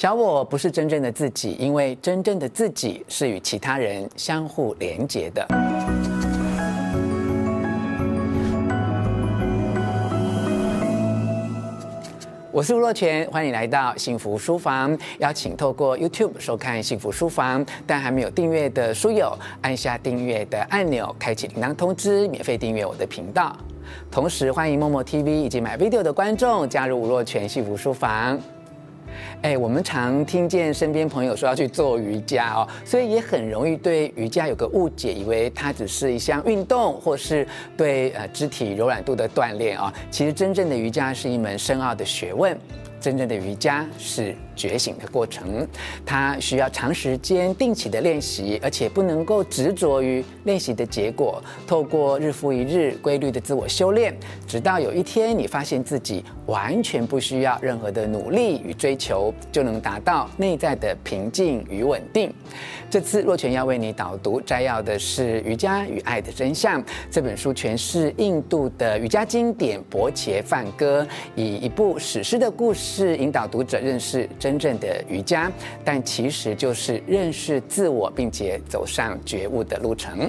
[0.00, 5.46] 小我不是真正的自己，因为真正的自己是与其他人相互连结的。
[12.50, 14.96] 我是吴若权，欢迎来到幸福书房。
[15.18, 23.54] 邀请透过 YouTube 收看幸福书房，但还没有订阅的书友，按下订阅的按钮，开启铃铛通知，免费订阅我的频道。
[24.10, 28.40] 同时，欢迎默默 TV 以及 MyVideo 的观众加入吴若权幸福书房。
[29.42, 39.92] 哎，我们常听见身边朋友说要去做瑜伽哦，所以也很容易对瑜伽有个误解，以为它只是一项运动，或是对呃肢体柔软度的锻炼啊。
[40.10, 42.58] 其实真正的瑜伽是一门深奥的学问，
[43.00, 45.66] 真正的瑜伽是觉醒的过程，
[46.04, 51.42] 它需要长时间定期的练习，而且不能够执着于练习的结果。
[51.66, 54.14] 透过日复一日规律的自我修炼，
[54.46, 62.32] 直到有一天你发现自己完全不需要任何的努力与追求，就能达到内在的平静与稳定。
[62.90, 71.04] 这次若泉要为你导读摘要的是《瑜伽与爱的真相》这本书，全是印度的瑜伽经典《钵伽梵歌》，
[71.36, 74.28] 以一部史诗的故事引导读者认识。
[74.40, 75.52] 真正的瑜伽，
[75.84, 80.28] 但其实就是认识自我，并且走上觉悟的路程。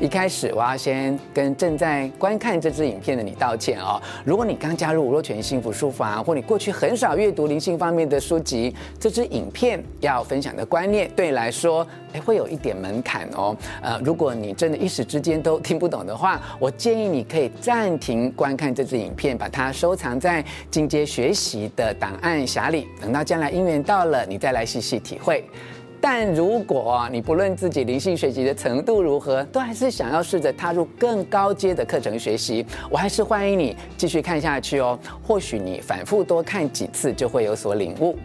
[0.00, 4.00] 一开始，我要先跟正在观看这支影片的你道歉哦。
[4.24, 13.56] 如果你刚加入吴若泉幸福书房，或你过去很少阅读灵性方面的书籍，这支影片要分享的观念对你来说，诶，会有一点门槛哦。
[13.82, 25.44] 呃，如果你真的一时之间都 听不懂的话，我建议你可以暂停观看这支影片，把它收藏在进阶学习的档案匣里，等到将来因缘到了，你再来细细体会。
[26.00, 34.98] 但如果你不论自己灵性学习的程度如何，都还是想要试着踏入更高阶的课程学习，我还是欢迎你继续看下去哦。
[35.22, 38.16] 或许你反复多看几次，就会有所领悟。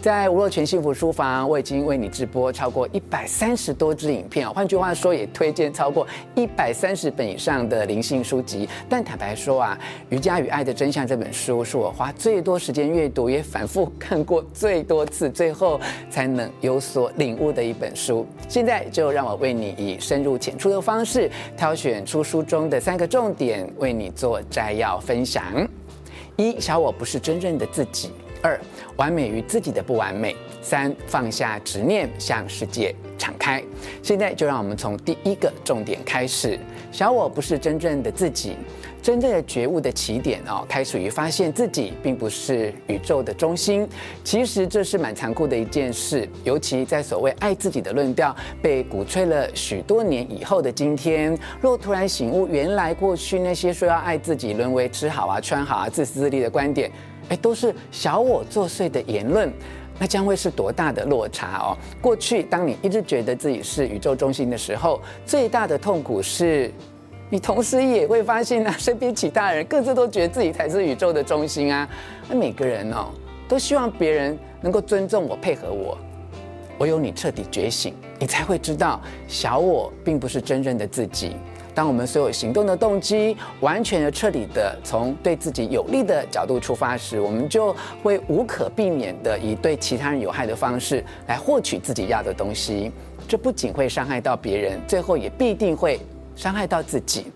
[0.00, 8.68] 在吴若权幸福书房，我已经为你直播超过一百三十多支影片，换句话说，也推荐超过一百三十本以上的灵性书籍。
[8.88, 15.80] 但坦白说啊，《瑜伽与爱的真相》这本书是我花最多时间阅读，也反复看过最多次，最后
[16.10, 18.26] 才能有所领悟的一本书。
[18.48, 25.44] 现在就让我为你以深入浅出的方式，挑选出书中的三个重点，为你做摘要分享。
[26.36, 28.10] 一，小我不是真正的自己。
[28.42, 28.60] 二，
[28.96, 30.36] 完美于自己的不完美。
[30.60, 33.62] 三，放下执念，向世界敞开。
[34.02, 36.58] 现在就让我们从第一个重点开始。
[36.92, 38.54] 小我不是真正的自己，
[39.02, 43.88] 真正的觉悟的起点哦，开始于发现自己并不是宇宙的中心。
[44.22, 56.92] 其实这是蛮残酷的一件事，尤其在所谓爱自己的论调被鼓吹了许多年以后的今天，若突然醒悟，原来过去那些说要爱自己、沦为吃好啊、穿好啊、自私自利的观点。
[57.36, 59.52] 都是小我作祟的言论，
[59.98, 61.76] 那将会是多大的落差哦？
[62.00, 66.72] 过去，当你一直觉得自己是宇宙中心的时候，最大的痛苦是，
[67.30, 71.88] 你同时也会发现啊，身边其他人各自都觉得自己才是宇宙的中心啊。
[72.28, 73.06] 那每个人哦，
[73.48, 75.96] 都希望别人能够尊重我、配合我。
[76.78, 81.36] 唯有你彻底觉醒，你才会知道，小我并不是真正的自己。
[81.74, 92.92] 当我们所有行动的动机完全的、彻底的从对自己有利的角度出发时，我们就会无可避免的以对其他人有害的方式来获取自己要的东西。
[93.26, 95.98] 这不仅会伤害到别人，最后也必定会
[96.34, 97.26] 伤害到自己。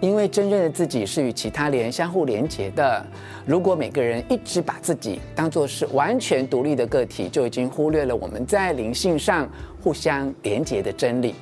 [0.00, 3.02] 因为真正的自己是与其他人相互连结的。
[3.46, 9.48] 如果每个人一直把自己当作是完全独立的个体，就已经忽略了我们在灵性上
[9.82, 11.34] 互相连结的真理。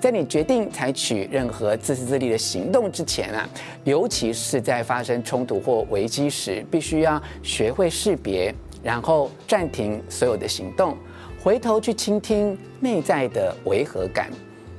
[0.00, 3.46] 在你决定采取任何自私自利的行动之前啊，
[3.84, 10.96] 尤其是在发生冲突或危机时，必须要学会识别，然后暂停所有的行动，
[11.42, 14.30] 回头去倾听内在的违和感。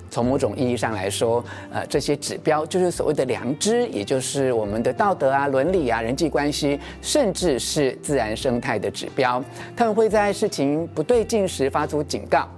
[0.10, 9.42] 从某种意义上来说，呃，这些指标就是所谓的良知，也就是我们的道德啊、伦理啊、人际关系，甚至是自然生态的指标。
[9.78, 12.50] 他们会在事情不对劲时发出警告。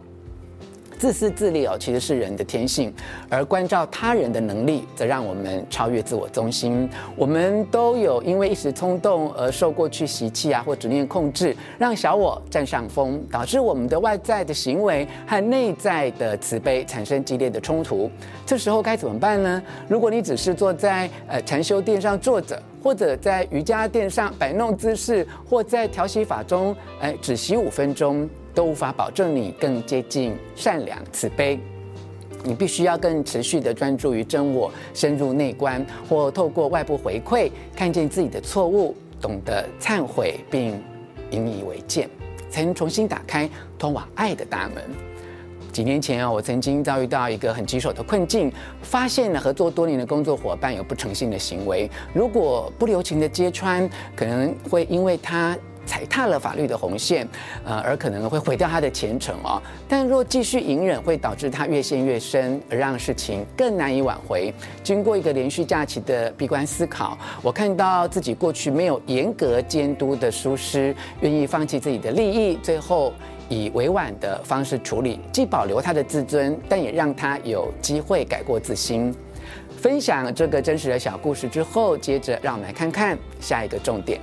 [1.03, 2.93] 自私自利哦，其实是人的天性，
[3.27, 6.89] 而关照他人的能力，则让我们超越自我中心。
[7.17, 18.09] 我们都有因为一时冲动而受过去习气啊或执念控制，让小我占上风，导致我们的外在的行为和内在的慈悲产生激烈的冲突。
[18.45, 19.61] 这时候该怎么办呢？
[19.89, 28.29] 如果你只是坐在呃禅修垫上坐着，或者在瑜伽垫上摆弄姿势，或在调息法中，哎，只息五分钟。
[28.53, 31.59] 都无法保证你更接近善良慈悲，
[32.43, 40.81] 你必须要更持续地专注于真我，深入内观，或透过外部回馈，看见自己的错误，懂得忏悔并
[41.31, 42.09] 引以为鉴。
[42.49, 44.83] 才能重新打开通往爱的大门。
[45.71, 48.53] 几年前啊，我曾经遭遇到一个很棘手的困境，
[48.83, 57.27] 发现了合作多年的工作伙伴有不诚信的行为，如果不留情的揭穿，可能会因为他踩踏了法律的红线，
[57.63, 59.61] 呃，而可能会毁掉他的前程哦。
[59.87, 64.53] 但若继续隐忍，会导致他越陷越深，而让事情更难以挽回。
[64.83, 73.13] 经过一个连续假期的闭关思考，我看到自己过去没有严格监督的疏失，愿意放弃自己的利益，最后。
[73.49, 79.13] 以委婉的方式处理，既保留他的自尊，但也让他有机会改过自新。
[79.77, 84.19] 分享这个真实的小故事之后，接着让我们来看看下一个重点：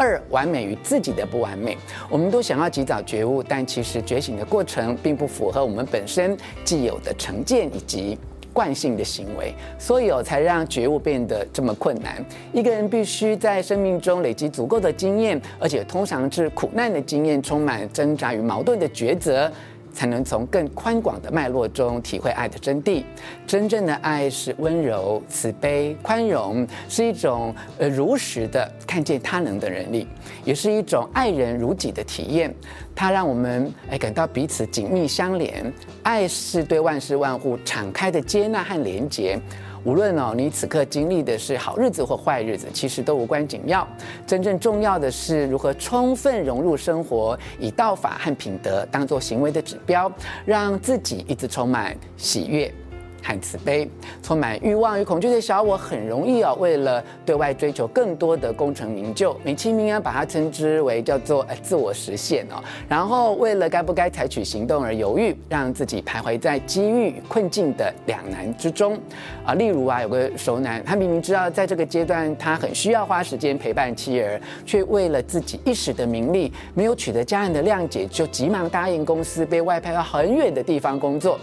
[0.00, 1.76] 二、完美与自己的不完美。
[2.08, 8.18] 我们都想要及早觉悟，但其实觉醒的过程并不符合我们本身既有的成见以及。
[8.52, 12.22] 惯性的行为，所以哦，才让觉悟变得这么困难。
[12.52, 19.50] 一个人必须在生命中累积足够的经验，而且通常是苦难的经验，充满挣扎与矛盾的抉择。
[19.92, 23.04] 才能从更宽广的脉络中体会爱的真谛。
[23.46, 30.06] 真正的爱是温柔、慈悲、宽容，是一种呃如实的看见他人的能力，
[30.44, 32.54] 也是一种爱人如己的体验。
[32.94, 35.72] 它让我们哎感到彼此紧密相连。
[36.02, 39.38] 爱是对万事万物敞开的接纳和连结。
[39.84, 43.86] 无论哦，你此刻经历的是好日子或坏日子，其实都无关紧要。
[44.26, 50.10] 真正重要的是如何充分融入生活，以道法和品德当做行为的指标，
[50.44, 52.72] 让自己一直充满喜悦。
[53.22, 53.88] 和慈悲，
[54.22, 62.62] 充满欲望与恐惧的小我，很容易啊，为了对外追求更多的功成名就，美其名啊，把它称之为叫做呃自我实现哦。
[62.88, 68.98] 然后为了该不该采取行动而犹豫，让自己徘徊在机遇与困境的两难之中
[69.44, 69.54] 啊。
[69.54, 81.38] 例如啊，有个熟男，他明明知道在这个阶段他很需要花时间陪伴妻儿，却为了自己一时的名利，没有取得家人的谅解，就急忙答应公司被外派到很远的地方工作。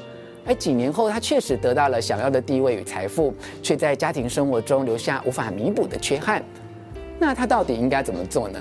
[0.48, 6.42] 而几年后，他确实得到了想要的地位与财富，却在家庭生活中留下无法弥补的缺憾。
[7.20, 8.60] 那他到底应该怎么做呢？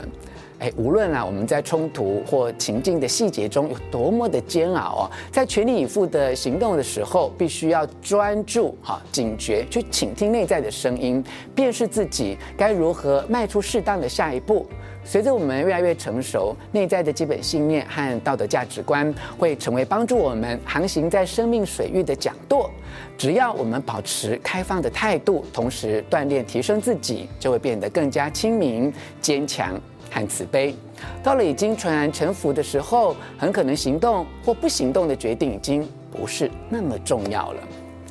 [0.58, 11.22] 哎，无论啊我们在冲突或情境的细节中有多么的煎熬哦，在全力以赴的行动的时候，必须要专注、哈警觉，去倾听内在的声音，
[11.54, 14.66] 辨识自己该如何迈出适当的下一步。
[15.06, 22.68] 随着我们越来越成熟，内在的基本信念和道德价值观会成为帮助我们航行在生命水域的桨舵。
[23.16, 29.80] 只要我们保持开放的态度，同时锻炼提升自己，就会变得更加亲民、坚强
[30.10, 30.74] 和慈悲。
[31.22, 37.60] 到了已经全然臣服的时候，很可能行动或不行动的决定已经不是那么重要了，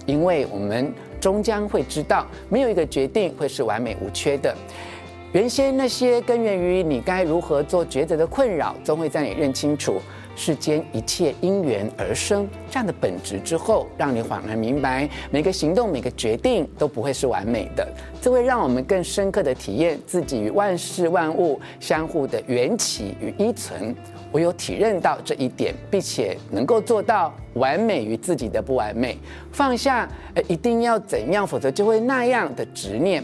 [0.06, 4.56] 因为我们终将会知道，没有一个决定会是完美无缺的。
[5.36, 10.00] 原先那些根源于你该如何做抉择的困扰，终会在你认清楚
[10.34, 17.86] 世间一切因缘而生这样的本质之后，让你恍然明白，每个行动、每个决定都不会是完美的。
[18.22, 23.94] 这会让我们更深刻的体验自己与万事万物相互的缘起与依存。
[24.32, 29.18] 我有体认到这一点，并且能够做到完美与自己的不完美，
[29.52, 33.22] 放下呃一定要怎样，否则就会那样的执念。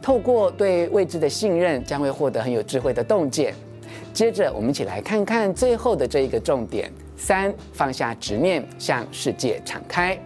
[0.00, 3.54] 透过对未知的信任，将会获得很有智慧的洞见。
[4.12, 10.18] 接着，我们一起来看看最后的这一个重点：三，放下执念，向世界敞开。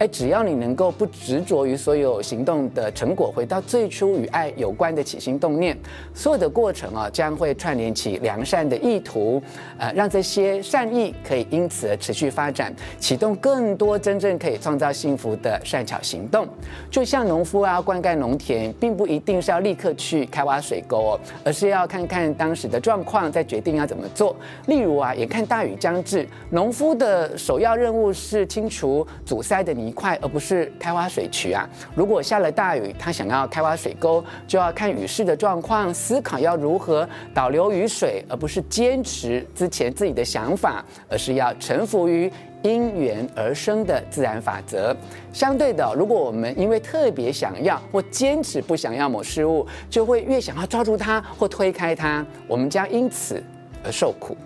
[0.00, 5.76] 哎，只要你能够不执着于所有行动的成果，回到最初与爱有关的起心动念，
[6.14, 9.42] 所有的过程啊，将会串联起良善的意图，
[9.76, 16.48] 呃，让这些善意可以因此而持续发展，启动更多真正可以创造幸福的善巧行动。
[16.90, 24.34] 就像农夫啊，灌溉农田，并不一定是要立刻去开挖水沟哦，而是要看看当时的状况，再决定要怎么做。
[24.66, 29.89] 例如啊，眼看大雨将至，农夫的首要任务是清除阻塞的泥。
[29.90, 31.68] 一块，而不是开挖水渠啊！
[31.96, 42.30] 如果下了大雨，他想要开挖水沟，就要看雨势的状况，思考要如何导流雨水，而不是坚持之前自己的想法，而是要臣服于
[42.62, 44.96] 因缘而生的自然法则。
[45.32, 53.42] 相对的，如果我们因为特别想要或坚持不想要某事物，就会越想要抓住它或推开它，我们将因此
[53.84, 54.36] 而受苦。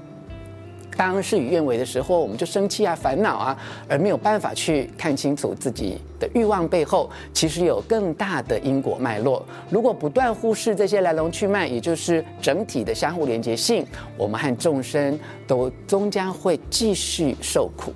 [0.96, 3.58] 当事与愿违的时候，我们就生气啊、烦恼啊，
[3.88, 9.44] 而没有办法去看清楚自己的欲望背后，其实有更大的因果脉络。
[9.70, 13.84] 如果不断忽视这些来龙去脉，也就是整体的相互连接性，
[14.16, 17.92] 我们和众生都终将会继续受苦。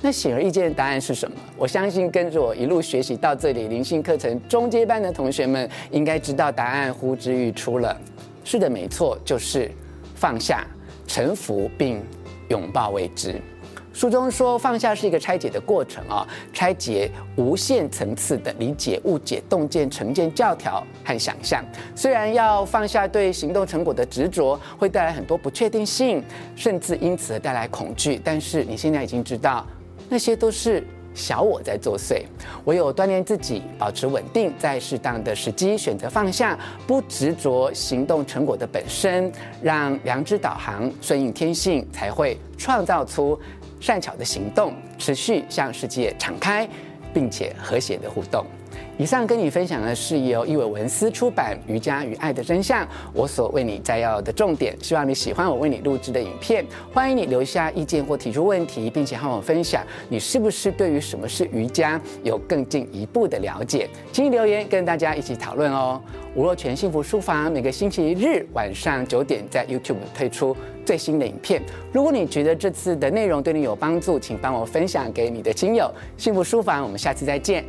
[0.00, 1.36] 那显而易见的答案是什么？
[1.56, 7.96] 我相信跟着我一路学习到这里，灵性课程中阶班的同学们应该知道答案呼之欲出了。
[8.44, 9.70] 是的，没错，就是
[10.14, 10.66] 放下。
[11.14, 12.02] 臣服并
[12.48, 13.40] 拥抱未知。
[13.92, 21.64] 书中说，放下是一个拆解的过程啊，拆解无限层次的理解、误解、洞见、成见、教条和想象。
[21.94, 26.20] 虽然要放下对行动成果的执着，会带来很多不确定性，
[26.56, 29.64] 甚至因此带来恐惧，但是你现在已经知道，
[30.08, 30.82] 那些都是
[31.14, 32.22] 小我在作祟。
[32.64, 43.38] 唯有锻炼自己，保持稳定，在适当的时机选择放下，不执着行动成果的本身，让良知导航，顺应天性，才会创造出。
[43.80, 46.66] 善巧的行动，持续向世界敞开，
[47.12, 48.46] 并且和谐的互动。
[48.96, 54.76] 以上跟你分享的是由译文文思出版《瑜伽与爱的真相》，我所为你摘要的重点。
[54.80, 56.64] 希望你喜欢我为你录制的影片。
[56.92, 63.88] 欢迎你留下意见或提出问题，并且和我分享你是不是对于什么是瑜伽有更进一步的了解。
[64.12, 66.00] 请你留言跟大家一起讨论哦。
[66.36, 71.60] 吴若全幸福书房每个星期日晚上九点在 YouTube 推出最新的影片。
[71.92, 75.90] 如果你觉得这次的内容对你有帮助，请帮我分享给你的亲友。
[76.16, 77.64] 幸福书房，我们下次再见。